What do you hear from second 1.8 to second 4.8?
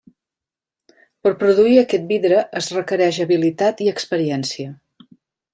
aquest vidre es requereix habilitat i experiència.